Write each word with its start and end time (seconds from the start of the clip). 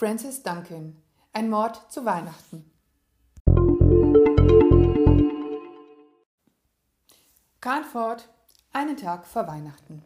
Francis 0.00 0.42
Duncan 0.42 0.96
Ein 1.34 1.50
Mord 1.50 1.92
zu 1.92 2.06
Weihnachten 2.06 2.64
Carnford, 7.60 8.26
einen 8.72 8.96
Tag 8.96 9.26
vor 9.26 9.46
Weihnachten. 9.46 10.02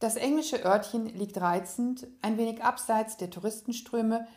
Das 0.00 0.16
englische 0.16 0.62
Örtchen 0.66 1.06
liegt 1.06 1.40
reizend, 1.40 2.08
ein 2.20 2.36
wenig 2.36 2.62
abseits 2.62 3.16
der 3.16 3.30
Touristenströme 3.30 4.28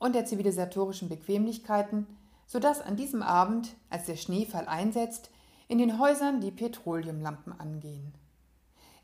und 0.00 0.16
der 0.16 0.24
zivilisatorischen 0.24 1.08
Bequemlichkeiten, 1.08 2.08
sodass 2.48 2.80
an 2.80 2.96
diesem 2.96 3.22
Abend, 3.22 3.76
als 3.88 4.06
der 4.06 4.16
Schneefall 4.16 4.66
einsetzt, 4.66 5.30
in 5.68 5.78
den 5.78 6.00
Häusern 6.00 6.40
die 6.40 6.50
Petroleumlampen 6.50 7.52
angehen. 7.60 8.14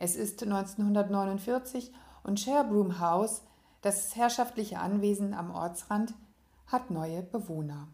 Es 0.00 0.16
ist 0.16 0.42
1949 0.42 1.92
und 2.24 2.40
Sherbroom 2.40 2.98
House 2.98 3.42
das 3.82 4.16
herrschaftliche 4.16 4.78
Anwesen 4.78 5.34
am 5.34 5.50
Ortsrand 5.50 6.14
hat 6.66 6.90
neue 6.90 7.22
Bewohner. 7.22 7.88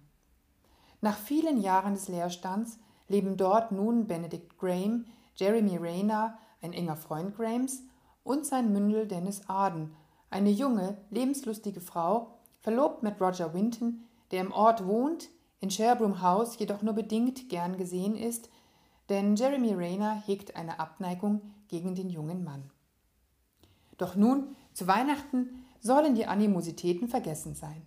Nach 1.01 1.17
vielen 1.17 1.61
Jahren 1.61 1.95
des 1.95 2.09
Leerstands 2.09 2.79
leben 3.09 3.37
dort 3.37 3.73
nun 3.73 4.07
Benedict 4.07 4.59
Graham, 4.59 5.05
Jeremy 5.35 5.77
Rayner, 5.77 6.39
ein 6.63 6.73
enger 6.73 6.97
Freund 6.97 7.37
Grahams, 7.37 7.83
und 8.25 8.47
sein 8.47 8.73
Mündel 8.73 9.07
Dennis 9.07 9.49
Arden, 9.49 9.95
eine 10.31 10.51
junge, 10.51 10.97
lebenslustige 11.11 11.81
Frau, 11.81 12.39
verlobt 12.61 13.03
mit 13.03 13.21
Roger 13.21 13.53
Winton, 13.53 14.05
der 14.31 14.41
im 14.41 14.53
Ort 14.53 14.87
wohnt, 14.87 15.29
in 15.61 15.71
Sherbroom 15.71 16.23
House 16.23 16.59
jedoch 16.59 16.83
nur 16.83 16.95
bedingt 16.95 17.49
gern 17.49 17.77
gesehen 17.77 18.17
ist, 18.17 18.49
denn 19.09 19.37
Jeremy 19.37 19.75
Rayner 19.75 20.23
hegt 20.27 20.57
eine 20.57 20.81
Abneigung 20.81 21.43
gegen 21.69 21.95
den 21.95 22.09
jungen 22.09 22.45
Mann. 22.45 22.71
Doch 23.99 24.17
nun, 24.17 24.57
zu 24.73 24.87
Weihnachten, 24.87 25.62
sollen 25.83 26.15
die 26.15 26.27
Animositäten 26.27 27.09
vergessen 27.09 27.55
sein. 27.55 27.83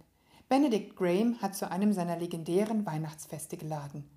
Benedict 0.50 0.96
Graham 0.96 1.42
hat 1.42 1.56
zu 1.56 1.72
einem 1.72 1.94
seiner 1.94 2.18
legendären 2.18 2.86
Weihnachtsfeste 2.86 3.58
geladen. 3.58 4.08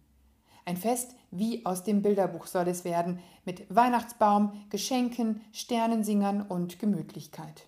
Ein 0.67 0.77
Fest 0.77 1.15
wie 1.31 1.65
aus 1.65 1.85
dem 1.85 2.03
Bilderbuch 2.03 2.47
soll 2.47 2.69
es 2.69 2.85
werden, 2.85 3.21
mit 3.47 3.75
Weihnachtsbaum, 3.75 4.53
Geschenken, 4.69 5.41
Sternensingern 5.53 6.43
und 6.43 6.79
Gemütlichkeit. 6.79 7.67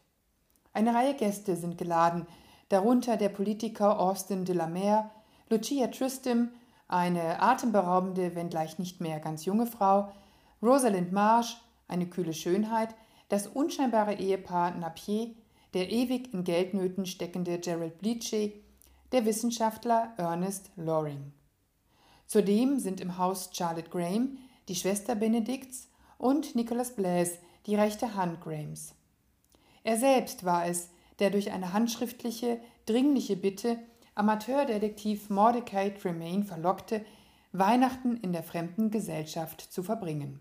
Eine 0.74 0.94
Reihe 0.94 1.14
Gäste 1.14 1.56
sind 1.56 1.78
geladen, 1.78 2.26
darunter 2.68 3.16
der 3.16 3.30
Politiker 3.30 3.98
Austin 3.98 4.44
de 4.44 4.54
la 4.54 4.66
Mare, 4.66 5.10
Lucia 5.48 5.86
Tristram, 5.86 6.50
eine 6.88 7.40
atemberaubende, 7.40 8.34
wenngleich 8.34 8.78
nicht 8.78 9.00
mehr 9.00 9.20
ganz 9.20 9.44
junge 9.46 9.66
Frau, 9.66 10.12
Rosalind 10.62 11.12
Marsh, 11.12 11.56
eine 11.88 12.06
kühle 12.06 12.34
Schönheit, 12.34 12.94
das 13.30 13.46
unscheinbare 13.46 14.14
Ehepaar 14.14 14.72
Napier 14.72 15.30
der 15.74 15.90
ewig 15.90 16.32
in 16.32 16.44
Geldnöten 16.44 17.06
steckende 17.06 17.58
Gerald 17.58 17.98
Bleachy, 17.98 18.62
der 19.12 19.24
Wissenschaftler 19.24 20.14
Ernest 20.16 20.70
Loring. 20.76 21.32
Zudem 22.26 22.78
sind 22.78 23.00
im 23.00 23.18
Haus 23.18 23.50
Charlotte 23.52 23.90
Graham, 23.90 24.38
die 24.68 24.74
Schwester 24.74 25.14
Benedikts, 25.14 25.88
und 26.18 26.54
Nicholas 26.54 26.94
Blaise, 26.94 27.38
die 27.66 27.74
rechte 27.74 28.14
Hand 28.14 28.40
Grahams. 28.40 28.94
Er 29.82 29.96
selbst 29.96 30.44
war 30.44 30.66
es, 30.66 30.90
der 31.18 31.30
durch 31.30 31.50
eine 31.50 31.72
handschriftliche, 31.72 32.60
dringliche 32.86 33.36
Bitte 33.36 33.78
Amateurdetektiv 34.14 35.30
Mordecai 35.30 35.90
Tremaine 35.90 36.44
verlockte, 36.44 37.04
Weihnachten 37.52 38.16
in 38.18 38.32
der 38.32 38.42
fremden 38.42 38.90
Gesellschaft 38.90 39.60
zu 39.60 39.82
verbringen. 39.82 40.40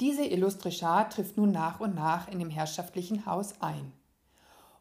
Diese 0.00 0.24
illustre 0.24 0.70
Schar 0.70 1.10
trifft 1.10 1.36
nun 1.36 1.50
nach 1.50 1.80
und 1.80 1.94
nach 1.94 2.28
in 2.28 2.38
dem 2.38 2.50
herrschaftlichen 2.50 3.26
Haus 3.26 3.60
ein. 3.60 3.92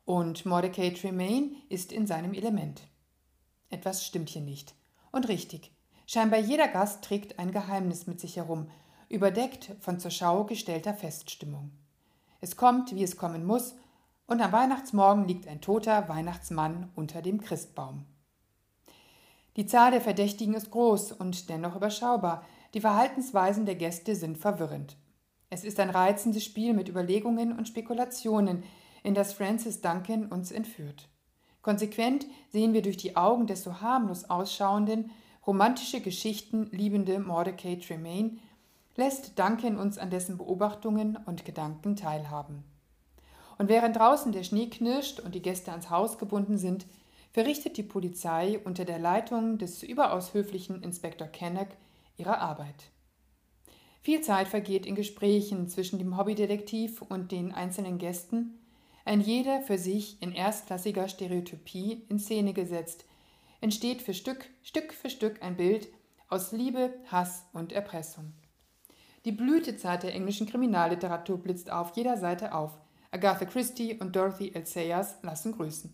Und 0.05 0.45
Mordecai 0.45 0.91
Tremaine 0.91 1.51
ist 1.69 1.91
in 1.91 2.05
seinem 2.05 2.33
Element. 2.33 2.83
Etwas 3.69 4.05
stimmt 4.05 4.29
hier 4.29 4.43
nicht. 4.43 4.75
Und 5.11 5.27
richtig. 5.27 5.75
Scheinbar 6.05 6.39
jeder 6.39 6.67
Gast 6.67 7.03
trägt 7.03 7.39
ein 7.39 7.51
Geheimnis 7.51 8.07
mit 8.07 8.19
sich 8.19 8.37
herum, 8.37 8.69
überdeckt 9.09 9.75
von 9.79 9.99
zur 9.99 10.11
Schau 10.11 10.43
gestellter 10.45 10.93
Feststimmung. 10.93 11.71
Es 12.39 12.55
kommt, 12.55 12.95
wie 12.95 13.03
es 13.03 13.17
kommen 13.17 13.45
muss, 13.45 13.75
und 14.27 14.41
am 14.41 14.51
Weihnachtsmorgen 14.51 15.27
liegt 15.27 15.47
ein 15.47 15.61
toter 15.61 16.07
Weihnachtsmann 16.09 16.91
unter 16.95 17.21
dem 17.21 17.41
Christbaum. 17.41 18.05
Die 19.55 19.65
Zahl 19.65 19.91
der 19.91 20.01
Verdächtigen 20.01 20.53
ist 20.53 20.69
groß 20.69 21.13
und 21.13 21.49
dennoch 21.49 21.75
überschaubar. 21.75 22.45
Die 22.73 22.81
Verhaltensweisen 22.81 23.65
der 23.65 23.75
Gäste 23.75 24.15
sind 24.15 24.37
verwirrend. 24.37 24.97
Es 25.49 25.63
ist 25.63 25.79
ein 25.79 25.89
reizendes 25.89 26.43
Spiel 26.43 26.73
mit 26.73 26.89
Überlegungen 26.89 27.57
und 27.57 27.67
Spekulationen, 27.67 28.63
in 29.03 29.13
das 29.13 29.31
Francis 29.31 29.81
Duncan 29.81 30.25
uns 30.25 30.51
entführt. 30.51 31.07
Konsequent 31.61 32.25
sehen 32.49 32.73
wir 32.73 32.81
durch 32.81 32.97
die 32.97 33.15
Augen 33.15 33.47
des 33.47 33.63
so 33.63 33.79
harmlos 33.79 34.29
ausschauenden, 34.29 35.11
romantische 35.45 36.01
Geschichten 36.01 36.67
liebende 36.71 37.19
Mordecai 37.19 37.75
Tremaine, 37.75 38.37
lässt 38.95 39.39
Duncan 39.39 39.77
uns 39.77 39.97
an 39.97 40.09
dessen 40.09 40.37
Beobachtungen 40.37 41.17
und 41.25 41.45
Gedanken 41.45 41.95
teilhaben. 41.95 42.63
Und 43.57 43.69
während 43.69 43.95
draußen 43.95 44.31
der 44.31 44.43
Schnee 44.43 44.67
knirscht 44.67 45.19
und 45.19 45.33
die 45.33 45.41
Gäste 45.41 45.71
ans 45.71 45.89
Haus 45.89 46.17
gebunden 46.17 46.57
sind, 46.57 46.85
verrichtet 47.31 47.77
die 47.77 47.83
Polizei 47.83 48.59
unter 48.63 48.83
der 48.83 48.99
Leitung 48.99 49.57
des 49.57 49.83
überaus 49.83 50.33
höflichen 50.33 50.83
Inspektor 50.83 51.27
Kennock 51.27 51.69
ihre 52.17 52.39
Arbeit. 52.39 52.91
Viel 54.07 54.21
Zeit 54.21 54.47
vergeht 54.47 54.85
in 54.85 54.95
Gesprächen 54.95 55.67
zwischen 55.67 55.99
dem 55.99 56.17
Hobbydetektiv 56.17 57.01
und 57.01 57.33
den 57.33 57.51
einzelnen 57.51 57.97
Gästen, 57.97 58.57
ein 59.03 59.19
jeder 59.19 59.59
für 59.59 59.77
sich 59.77 60.21
in 60.21 60.31
erstklassiger 60.31 61.09
Stereotypie 61.09 62.05
in 62.07 62.17
Szene 62.17 62.53
gesetzt, 62.53 63.03
entsteht 63.59 64.01
für 64.01 64.13
Stück, 64.13 64.45
Stück 64.63 64.93
für 64.93 65.09
Stück 65.09 65.43
ein 65.43 65.57
Bild 65.57 65.89
aus 66.29 66.53
Liebe, 66.53 66.93
Hass 67.11 67.47
und 67.51 67.73
Erpressung. 67.73 68.31
Die 69.25 69.33
Blütezeit 69.33 70.03
der 70.03 70.15
englischen 70.15 70.47
Kriminalliteratur 70.47 71.39
blitzt 71.39 71.69
auf 71.69 71.91
jeder 71.97 72.15
Seite 72.15 72.55
auf. 72.55 72.77
Agatha 73.11 73.43
Christie 73.43 73.95
und 73.95 74.15
Dorothy 74.15 74.53
L. 74.53 74.65
Sayers 74.65 75.17
lassen 75.21 75.51
grüßen. 75.51 75.93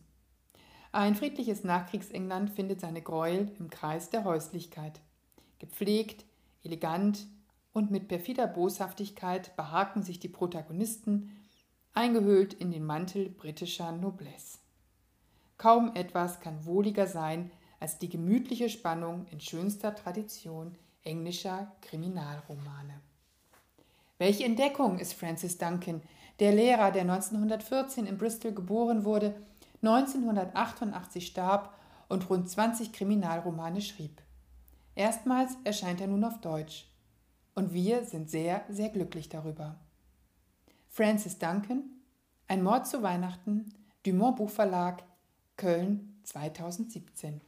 Ein 0.92 1.16
friedliches 1.16 1.64
Nachkriegsengland 1.64 2.52
findet 2.52 2.80
seine 2.80 3.02
Gräuel 3.02 3.52
im 3.58 3.72
Kreis 3.72 4.12
der 4.12 4.24
Häuslichkeit. 4.24 5.02
Gepflegt, 5.58 6.26
elegant, 6.64 7.26
und 7.74 7.92
mit 7.92 8.08
perfider 8.08 8.48
Boshaftigkeit 8.48 9.56
behaken 9.56 10.04
sich 10.04 10.20
die 10.20 10.30
Protagonisten, 10.30 11.36
eingehüllt 11.94 12.54
in 12.54 12.72
den 12.72 12.86
Mantel 12.86 13.30
britischer 13.30 13.92
Noblesse. 13.92 14.60
Kaum 15.58 15.96
etwas 15.96 16.40
kann 16.40 16.66
wohliger 16.66 17.08
sein 17.08 17.52
als 17.80 17.98
die 17.98 18.10
gemütliche 18.10 18.70
Spannung 18.70 19.26
in 19.32 19.40
schönster 19.40 19.96
Tradition 19.96 20.76
englischer 21.04 21.72
Kriminalromane. 21.82 23.02
Welche 24.18 24.46
Entdeckung 24.46 25.00
ist 25.00 25.14
Francis 25.14 25.58
Duncan, 25.58 26.02
der 26.40 26.54
Lehrer, 26.54 26.92
der 26.92 27.02
1914 27.02 28.06
in 28.06 28.18
Bristol 28.18 28.54
geboren 28.54 29.04
wurde, 29.04 29.36
1988 29.82 31.28
starb 31.28 31.78
und 32.08 32.30
rund 32.30 32.50
20 32.50 32.94
Kriminalromane 32.94 33.82
schrieb. 33.82 34.22
Erstmals 34.96 35.58
erscheint 35.64 36.00
er 36.00 36.08
nun 36.08 36.24
auf 36.24 36.40
Deutsch. 36.40 36.86
Und 37.56 37.74
wir 37.74 38.04
sind 38.06 38.30
sehr, 38.30 38.64
sehr 38.70 38.90
glücklich 38.90 39.30
darüber. 39.30 39.80
Francis 40.90 41.38
Duncan, 41.38 41.84
Ein 42.48 42.64
Mord 42.64 42.88
zu 42.88 43.02
Weihnachten, 43.02 43.74
Dumont 44.06 44.36
Buchverlag, 44.38 45.04
Köln 45.56 46.20
2017. 46.24 47.42